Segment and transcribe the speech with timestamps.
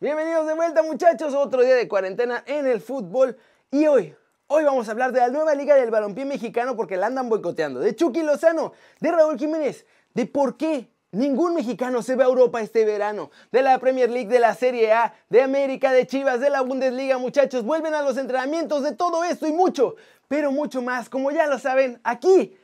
[0.00, 3.36] Bienvenidos de vuelta muchachos, otro día de cuarentena en el fútbol
[3.72, 4.14] y hoy,
[4.46, 7.80] hoy vamos a hablar de la nueva liga del balompié mexicano porque la andan boicoteando,
[7.80, 12.60] de Chucky Lozano, de Raúl Jiménez, de por qué Ningún mexicano se va a Europa
[12.60, 13.30] este verano.
[13.50, 17.16] De la Premier League, de la Serie A, de América, de Chivas, de la Bundesliga,
[17.16, 17.64] muchachos.
[17.64, 19.96] Vuelven a los entrenamientos de todo esto y mucho,
[20.28, 22.58] pero mucho más, como ya lo saben, aquí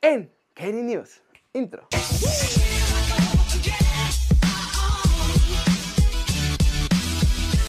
[0.00, 1.22] en Katie News.
[1.52, 1.86] Intro.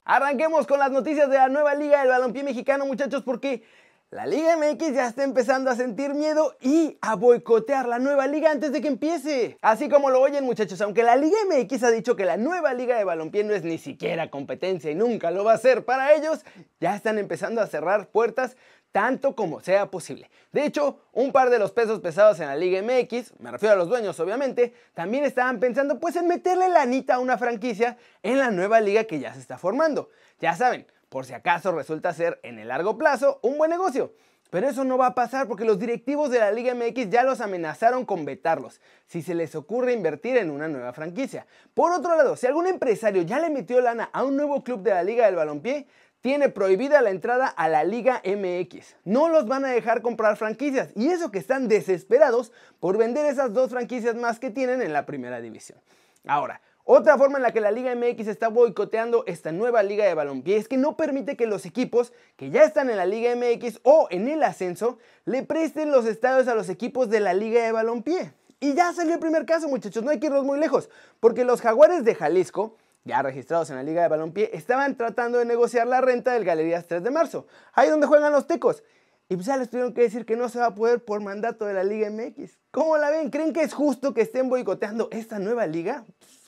[0.05, 3.63] Arranquemos con las noticias de la nueva liga del balompié mexicano, muchachos, porque
[4.11, 8.51] la Liga MX ya está empezando a sentir miedo y a boicotear la nueva liga
[8.51, 9.57] antes de que empiece.
[9.61, 12.97] Así como lo oyen muchachos, aunque la Liga MX ha dicho que la nueva liga
[12.97, 16.45] de balompié no es ni siquiera competencia y nunca lo va a ser para ellos,
[16.79, 18.55] ya están empezando a cerrar puertas
[18.91, 20.29] tanto como sea posible.
[20.53, 23.77] De hecho, un par de los pesos pesados en la Liga MX, me refiero a
[23.77, 28.37] los dueños obviamente, también estaban pensando pues en meterle la anita a una franquicia en
[28.37, 30.09] la nueva liga que ya se está formando.
[30.39, 34.13] Ya saben, por si acaso resulta ser en el largo plazo un buen negocio.
[34.49, 37.41] Pero eso no va a pasar porque los directivos de la Liga MX ya los
[37.41, 41.47] amenazaron con vetarlos si se les ocurre invertir en una nueva franquicia.
[41.73, 44.91] Por otro lado, si algún empresario ya le metió lana a un nuevo club de
[44.91, 45.87] la Liga del Balompié,
[46.21, 48.95] tiene prohibida la entrada a la Liga MX.
[49.03, 53.53] No los van a dejar comprar franquicias y eso que están desesperados por vender esas
[53.53, 55.79] dos franquicias más que tienen en la primera división.
[56.25, 60.13] Ahora, otra forma en la que la Liga MX está boicoteando esta nueva liga de
[60.13, 63.79] balompié es que no permite que los equipos que ya están en la Liga MX
[63.83, 67.71] o en el ascenso le presten los estadios a los equipos de la Liga de
[67.71, 68.33] balompié.
[68.59, 71.59] Y ya salió el primer caso, muchachos, no hay que irnos muy lejos, porque los
[71.59, 76.01] Jaguares de Jalisco ya registrados en la Liga de Balompié, estaban tratando de negociar la
[76.01, 78.83] renta del Galerías 3 de marzo, ahí donde juegan los tecos.
[79.29, 81.65] Y pues ya les tuvieron que decir que no se va a poder por mandato
[81.65, 82.57] de la Liga MX.
[82.71, 83.29] ¿Cómo la ven?
[83.29, 86.03] ¿Creen que es justo que estén boicoteando esta nueva liga?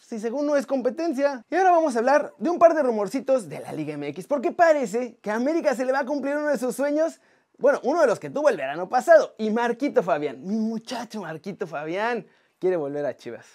[0.07, 1.43] Si según no es competencia.
[1.49, 4.53] Y ahora vamos a hablar de un par de rumorcitos de la Liga MX, porque
[4.53, 7.19] parece que a América se le va a cumplir uno de sus sueños
[7.57, 9.35] bueno, uno de los que tuvo el verano pasado.
[9.37, 12.25] Y Marquito Fabián, mi muchacho Marquito Fabián,
[12.57, 13.47] quiere volver a Chivas.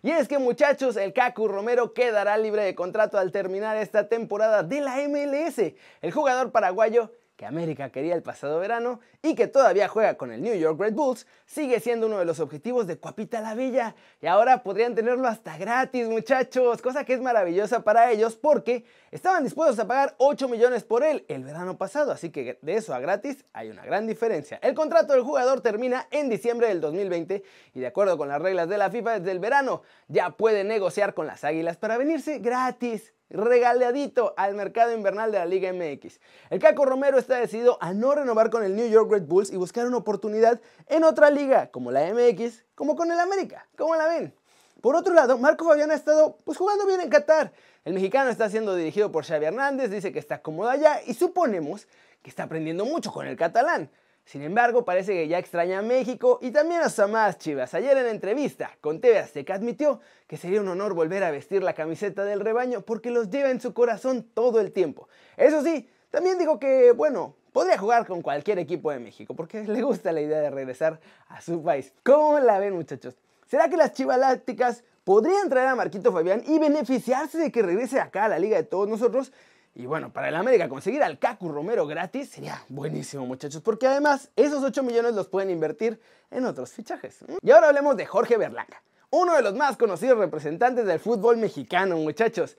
[0.00, 4.62] Y es que muchachos, el Cacu Romero quedará libre de contrato al terminar esta temporada
[4.62, 5.74] de la MLS.
[6.02, 10.42] El jugador paraguayo que América quería el pasado verano y que todavía juega con el
[10.42, 13.94] New York Red Bulls, sigue siendo uno de los objetivos de Cuapita la Bella.
[14.22, 19.44] Y ahora podrían tenerlo hasta gratis, muchachos, cosa que es maravillosa para ellos porque estaban
[19.44, 23.00] dispuestos a pagar 8 millones por él el verano pasado, así que de eso a
[23.00, 24.58] gratis hay una gran diferencia.
[24.62, 27.42] El contrato del jugador termina en diciembre del 2020
[27.74, 31.12] y de acuerdo con las reglas de la FIFA desde el verano ya puede negociar
[31.12, 36.20] con las Águilas para venirse gratis regaladito al mercado invernal de la Liga MX.
[36.50, 39.56] El Caco Romero está decidido a no renovar con el New York Red Bulls y
[39.56, 43.66] buscar una oportunidad en otra liga, como la MX, como con el América.
[43.76, 44.34] ¿Cómo la ven?
[44.80, 47.52] Por otro lado, Marco Fabián ha estado pues, jugando bien en Qatar.
[47.84, 51.88] El mexicano está siendo dirigido por Xavi Hernández, dice que está cómodo allá y suponemos
[52.22, 53.90] que está aprendiendo mucho con el catalán.
[54.26, 57.72] Sin embargo, parece que ya extraña a México y también a sus chivas.
[57.74, 61.74] Ayer en entrevista con TV Azteca admitió que sería un honor volver a vestir la
[61.74, 65.08] camiseta del rebaño porque los lleva en su corazón todo el tiempo.
[65.36, 69.80] Eso sí, también dijo que, bueno, podría jugar con cualquier equipo de México porque le
[69.82, 70.98] gusta la idea de regresar
[71.28, 71.92] a su país.
[72.02, 73.14] ¿Cómo la ven, muchachos?
[73.46, 78.00] ¿Será que las chivas lácticas podrían traer a Marquito Fabián y beneficiarse de que regrese
[78.00, 79.30] acá a la liga de todos nosotros?
[79.78, 84.30] Y bueno, para el América conseguir al Cacu Romero gratis sería buenísimo, muchachos, porque además
[84.34, 86.00] esos 8 millones los pueden invertir
[86.30, 87.18] en otros fichajes.
[87.42, 91.98] Y ahora hablemos de Jorge Berlanga, uno de los más conocidos representantes del fútbol mexicano,
[91.98, 92.56] muchachos.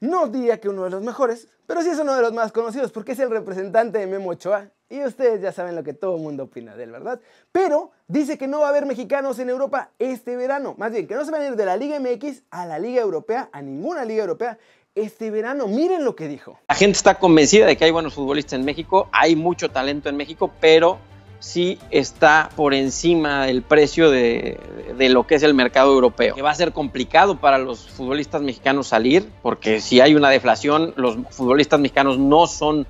[0.00, 2.90] No diría que uno de los mejores, pero sí es uno de los más conocidos
[2.90, 6.22] porque es el representante de Memo Ochoa y ustedes ya saben lo que todo el
[6.22, 7.20] mundo opina de él, ¿verdad?
[7.52, 11.14] Pero dice que no va a haber mexicanos en Europa este verano, más bien que
[11.14, 14.04] no se van a ir de la Liga MX a la Liga Europea, a ninguna
[14.04, 14.58] Liga Europea
[14.94, 15.66] este verano.
[15.66, 16.58] Miren lo que dijo.
[16.68, 20.16] La gente está convencida de que hay buenos futbolistas en México, hay mucho talento en
[20.16, 20.98] México, pero
[21.40, 24.58] sí está por encima del precio de,
[24.96, 26.34] lo que es el mercado europeo.
[26.34, 30.94] Que va a ser complicado para los futbolistas mexicanos salir, porque si hay una deflación,
[30.96, 32.86] los futbolistas mexicanos no son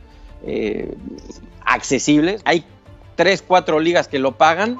[0.46, 0.94] eh,
[1.64, 2.42] accesibles.
[2.44, 2.64] Hay
[3.16, 4.78] tres, cuatro ligas que lo pagan,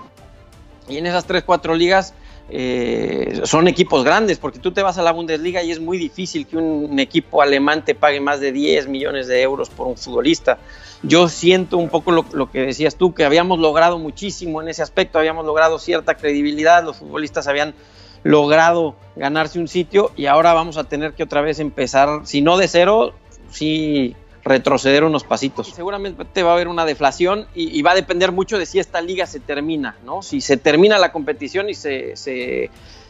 [0.88, 2.12] y en esas tres, cuatro ligas
[2.50, 6.46] eh, son equipos grandes, porque tú te vas a la Bundesliga y es muy difícil
[6.46, 10.58] que un equipo alemán te pague más de 10 millones de euros por un futbolista.
[11.02, 15.18] Yo siento un poco lo, que decías tú, que habíamos logrado muchísimo en ese aspecto,
[15.18, 17.74] habíamos logrado cierta credibilidad, los futbolistas habían
[18.22, 22.56] logrado ganarse un sitio y ahora vamos a tener que otra vez empezar, si no
[22.56, 23.12] de cero,
[23.50, 25.68] sí retroceder unos pasitos.
[25.68, 29.26] Seguramente va a haber una deflación y, va a depender mucho de si esta liga
[29.26, 30.22] se termina, ¿no?
[30.22, 32.14] Si se termina la competición y se,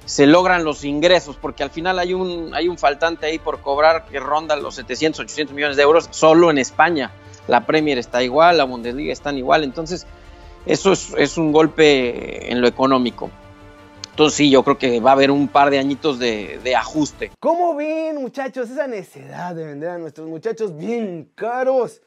[0.04, 4.06] se logran los ingresos, porque al final hay un, hay un faltante ahí por cobrar
[4.06, 7.10] que ronda los 700, 800 millones de euros solo en España.
[7.48, 10.06] La Premier está igual, la Bundesliga están igual, entonces
[10.66, 13.30] eso es, un golpe en lo económico.
[14.14, 17.32] Entonces sí, yo creo que va a haber un par de añitos de, ajuste.
[17.40, 22.00] ¿Cómo ven, muchachos, esa necesidad de vender a nuestros muchachos bien caros?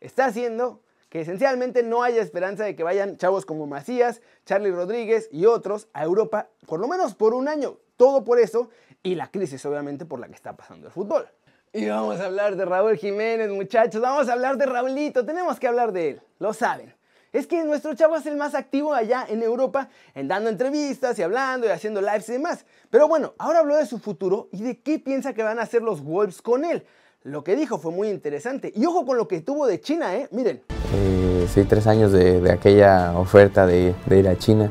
[0.00, 5.28] Está haciendo que esencialmente no haya esperanza de que vayan chavos como Macías, Charlie Rodríguez
[5.30, 7.76] y otros a Europa, por lo menos por un año.
[7.96, 8.68] Todo por eso
[9.04, 11.28] y la crisis obviamente por la que está pasando el fútbol.
[11.72, 15.68] Y vamos a hablar de Raúl Jiménez, muchachos, vamos a hablar de Raulito, tenemos que
[15.68, 16.92] hablar de él, lo saben.
[17.34, 21.22] Es que nuestro chavo es el más activo allá en Europa, en dando entrevistas y
[21.22, 22.64] hablando y haciendo lives y demás.
[22.90, 25.82] Pero bueno, ahora habló de su futuro y de qué piensa que van a hacer
[25.82, 26.86] los Wolves con él.
[27.24, 28.72] Lo que dijo fue muy interesante.
[28.76, 30.28] Y ojo con lo que tuvo de China, ¿eh?
[30.30, 30.62] Miren.
[30.94, 34.70] Eh, sí, tres años de, aquella oferta de, ir a China.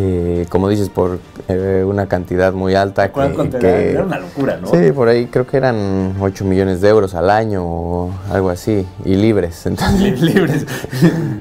[0.00, 1.18] Eh, como dices, por
[1.48, 3.10] eh, una cantidad muy alta.
[3.10, 4.68] Que, era una locura, ¿no?
[4.68, 8.86] Sí, por ahí creo que eran 8 millones de euros al año o algo así,
[9.04, 9.66] y libres.
[9.66, 10.66] Entonces, libres.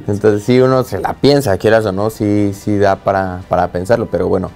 [0.07, 4.07] entonces sí, uno se la piensa, quieras o no, sí, sí da para, para pensarlo,
[4.09, 4.49] pero bueno,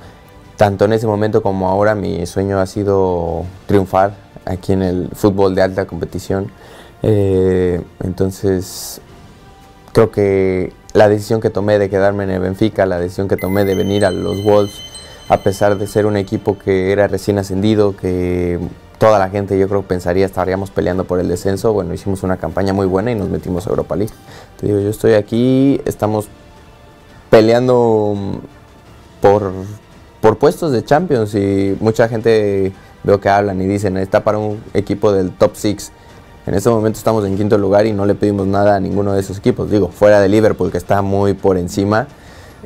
[0.57, 4.13] tanto en ese momento como ahora mi sueño ha sido triunfar
[4.45, 6.51] aquí en el fútbol de alta competición.
[7.04, 9.00] Eh, entonces,
[9.94, 13.66] creo que la decisión que tomé de quedarme en el Benfica, la decisión que tomé
[13.66, 14.82] de venir a los Wolves,
[15.30, 18.60] a pesar de ser un equipo que era recién ascendido, que
[18.98, 22.74] toda la gente yo creo pensaría estaríamos peleando por el descenso, bueno, hicimos una campaña
[22.74, 24.14] muy buena y nos metimos a Europa League.
[24.60, 26.28] Te digo, yo estoy aquí, estamos
[27.30, 28.40] peleando
[29.22, 29.54] por,
[30.20, 32.74] por puestos de Champions y mucha gente
[33.04, 35.92] veo que hablan y dicen, está para un equipo del top 6.
[36.48, 39.20] En este momento estamos en quinto lugar y no le pedimos nada a ninguno de
[39.20, 39.70] esos equipos.
[39.70, 42.08] Digo, fuera de Liverpool, que está muy por encima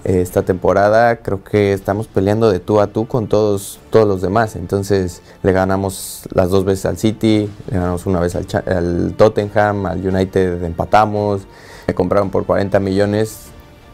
[0.06, 4.22] eh, esta temporada, creo que estamos peleando de tú a tú con todos, todos los
[4.22, 4.56] demás.
[4.56, 9.86] Entonces, le ganamos las dos veces al City, le ganamos una vez al, al Tottenham,
[9.88, 11.42] al United empatamos,
[11.86, 13.48] me compraron por 40 millones,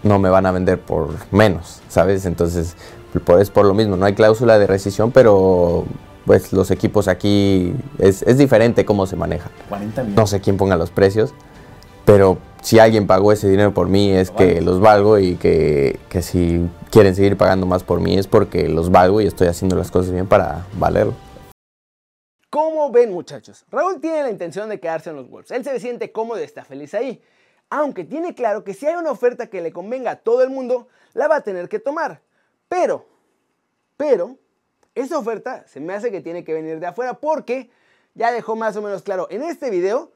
[0.03, 2.25] no me van a vender por menos, ¿sabes?
[2.25, 2.75] Entonces,
[3.39, 5.85] es por lo mismo, no hay cláusula de rescisión, pero
[6.25, 9.49] pues los equipos aquí es, diferente cómo se maneja.
[10.15, 11.33] no sé quién ponga los precios,
[12.05, 16.21] pero si alguien pagó ese dinero por mí es que los valgo y que, que,
[16.21, 19.91] si quieren seguir pagando más por mí es porque los valgo y estoy haciendo las
[19.91, 21.13] cosas bien para valerlo.
[22.51, 23.65] ¿Cómo ven muchachos?
[23.71, 25.51] Raúl tiene la intención de quedarse en los Wolves.
[25.51, 27.21] Él se siente cómodo y está feliz ahí.
[27.69, 30.89] Aunque tiene claro que si hay una oferta que le convenga a todo el mundo,
[31.13, 32.21] la va a tener que tomar.
[32.67, 33.05] Pero,
[33.95, 34.37] pero,
[34.95, 37.69] esa oferta se me hace que tiene que venir de afuera porque
[38.13, 40.11] ya dejó más o menos claro en este video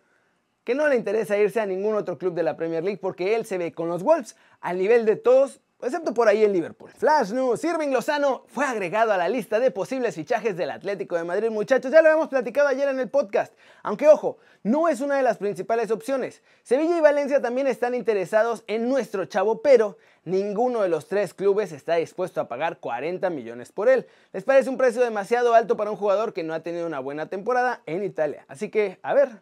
[0.63, 3.45] que no le interesa irse a ningún otro club de la Premier League porque él
[3.45, 6.89] se ve con los Wolves al nivel de todos excepto por ahí el Liverpool.
[6.97, 11.23] Flash News, Irving Lozano fue agregado a la lista de posibles fichajes del Atlético de
[11.23, 15.17] Madrid, muchachos, ya lo habíamos platicado ayer en el podcast, aunque ojo, no es una
[15.17, 16.41] de las principales opciones.
[16.63, 21.71] Sevilla y Valencia también están interesados en nuestro chavo, pero ninguno de los tres clubes
[21.71, 24.05] está dispuesto a pagar 40 millones por él.
[24.33, 27.27] Les parece un precio demasiado alto para un jugador que no ha tenido una buena
[27.27, 28.45] temporada en Italia.
[28.47, 29.39] Así que, a ver,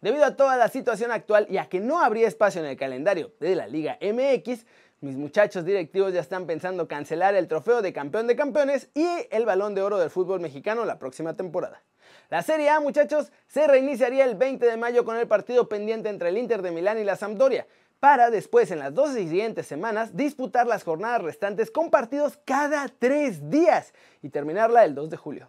[0.00, 3.32] Debido a toda la situación actual y a que no habría espacio en el calendario
[3.38, 4.64] de la Liga MX,
[5.02, 9.44] mis muchachos directivos ya están pensando cancelar el trofeo de campeón de campeones y el
[9.44, 11.82] balón de oro del fútbol mexicano la próxima temporada.
[12.30, 16.30] La Serie A, muchachos, se reiniciaría el 20 de mayo con el partido pendiente entre
[16.30, 17.66] el Inter de Milán y la Sampdoria,
[18.00, 23.50] para después en las dos siguientes semanas disputar las jornadas restantes con partidos cada tres
[23.50, 23.92] días
[24.22, 25.48] y terminarla el 2 de julio.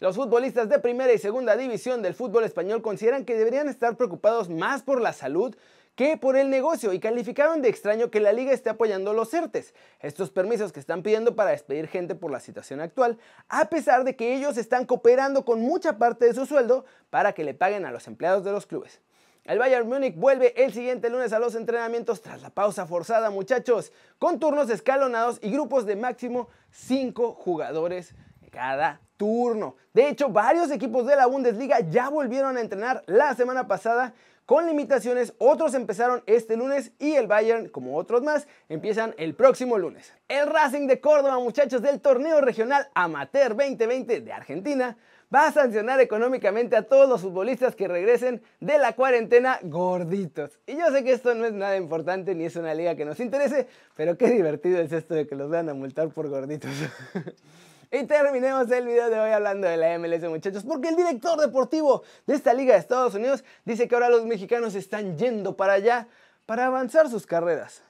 [0.00, 4.48] Los futbolistas de primera y segunda división del fútbol español consideran que deberían estar preocupados
[4.48, 5.54] más por la salud
[5.94, 9.74] que por el negocio y calificaron de extraño que la liga esté apoyando los CERTES,
[10.00, 13.18] estos permisos que están pidiendo para despedir gente por la situación actual,
[13.48, 17.44] a pesar de que ellos están cooperando con mucha parte de su sueldo para que
[17.44, 19.02] le paguen a los empleados de los clubes.
[19.44, 23.92] El Bayern Múnich vuelve el siguiente lunes a los entrenamientos tras la pausa forzada, muchachos,
[24.20, 28.14] con turnos escalonados y grupos de máximo 5 jugadores
[28.52, 29.74] cada turno.
[29.94, 34.14] De hecho, varios equipos de la Bundesliga ya volvieron a entrenar la semana pasada
[34.46, 35.34] con limitaciones.
[35.38, 40.12] Otros empezaron este lunes y el Bayern, como otros más, empiezan el próximo lunes.
[40.28, 44.96] El Racing de Córdoba, muchachos del torneo regional Amateur 2020 de Argentina,
[45.32, 50.58] va a sancionar económicamente a todos los futbolistas que regresen de la cuarentena gorditos.
[50.66, 53.20] Y yo sé que esto no es nada importante ni es una liga que nos
[53.20, 56.70] interese, pero qué divertido es esto de que los vean a multar por gorditos.
[57.94, 62.02] Y terminemos el video de hoy hablando de la MLS, muchachos, porque el director deportivo
[62.26, 66.08] de esta liga de Estados Unidos dice que ahora los mexicanos están yendo para allá
[66.46, 67.82] para avanzar sus carreras.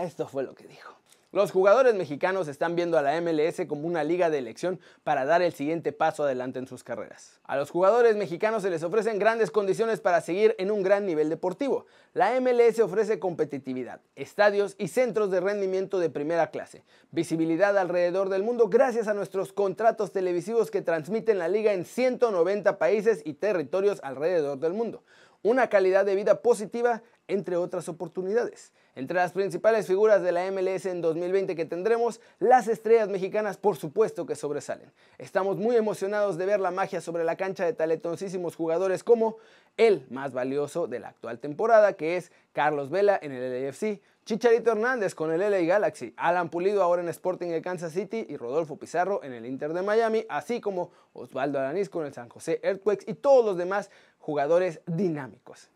[0.00, 0.95] Esto fue lo que dijo.
[1.32, 5.42] Los jugadores mexicanos están viendo a la MLS como una liga de elección para dar
[5.42, 7.40] el siguiente paso adelante en sus carreras.
[7.42, 11.28] A los jugadores mexicanos se les ofrecen grandes condiciones para seguir en un gran nivel
[11.28, 11.86] deportivo.
[12.14, 18.44] La MLS ofrece competitividad, estadios y centros de rendimiento de primera clase, visibilidad alrededor del
[18.44, 23.98] mundo gracias a nuestros contratos televisivos que transmiten la liga en 190 países y territorios
[24.04, 25.02] alrededor del mundo
[25.46, 28.72] una calidad de vida positiva, entre otras oportunidades.
[28.96, 33.76] Entre las principales figuras de la MLS en 2020 que tendremos, las estrellas mexicanas por
[33.76, 34.90] supuesto que sobresalen.
[35.18, 39.36] Estamos muy emocionados de ver la magia sobre la cancha de talentosísimos jugadores como
[39.76, 44.72] el más valioso de la actual temporada, que es Carlos Vela en el LAFC, Chicharito
[44.72, 48.78] Hernández con el LA Galaxy, Alan Pulido ahora en Sporting de Kansas City y Rodolfo
[48.78, 53.04] Pizarro en el Inter de Miami, así como Osvaldo Alanís con el San José Earthquakes
[53.06, 55.68] y todos los demás jugadores dinámicos.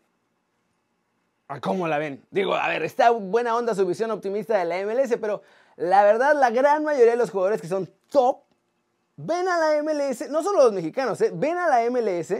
[1.59, 2.25] ¿Cómo la ven?
[2.31, 5.41] Digo, a ver, está buena onda su visión optimista de la MLS, pero
[5.75, 8.43] la verdad, la gran mayoría de los jugadores que son top
[9.17, 11.31] ven a la MLS, no solo los mexicanos, ¿eh?
[11.33, 12.33] ven a la MLS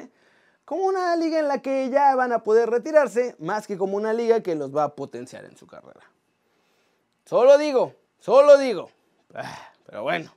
[0.65, 4.13] como una liga en la que ya van a poder retirarse, más que como una
[4.13, 6.01] liga que los va a potenciar en su carrera.
[7.25, 8.89] Solo digo, solo digo.
[9.33, 10.33] Ah, pero bueno,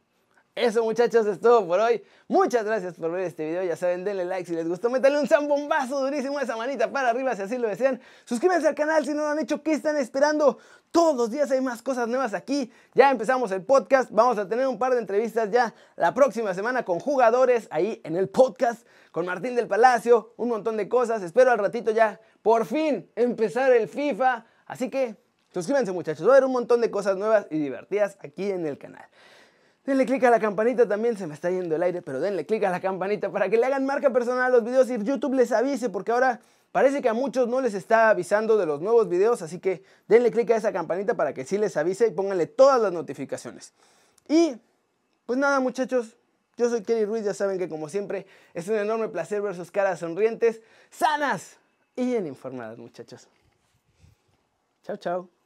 [0.54, 2.04] eso muchachos es todo por hoy.
[2.28, 3.64] Muchas gracias por ver este video.
[3.64, 4.88] Ya saben, denle like si les gustó.
[4.88, 8.00] Métanle un zambombazo durísimo a esa manita para arriba si así lo desean.
[8.24, 9.64] Suscríbanse al canal si no lo han hecho.
[9.64, 10.58] ¿Qué están esperando?
[10.92, 12.72] Todos los días hay más cosas nuevas aquí.
[12.94, 14.12] Ya empezamos el podcast.
[14.12, 18.14] Vamos a tener un par de entrevistas ya la próxima semana con jugadores ahí en
[18.14, 18.86] el podcast.
[19.10, 20.34] Con Martín del Palacio.
[20.36, 21.20] Un montón de cosas.
[21.24, 24.46] Espero al ratito ya por fin empezar el FIFA.
[24.66, 25.16] Así que
[25.52, 26.24] suscríbanse muchachos.
[26.24, 29.08] Va a haber un montón de cosas nuevas y divertidas aquí en el canal.
[29.84, 32.64] Denle click a la campanita también, se me está yendo el aire, pero denle click
[32.64, 35.52] a la campanita para que le hagan marca personal a los videos y YouTube les
[35.52, 36.40] avise, porque ahora
[36.72, 40.30] parece que a muchos no les está avisando de los nuevos videos, así que denle
[40.30, 43.74] click a esa campanita para que sí les avise y pónganle todas las notificaciones.
[44.26, 44.56] Y
[45.26, 46.16] pues nada muchachos,
[46.56, 49.70] yo soy Kelly Ruiz, ya saben que como siempre es un enorme placer ver sus
[49.70, 51.58] caras sonrientes, sanas
[51.94, 53.28] y bien informadas muchachos.
[54.82, 55.43] Chao, chao.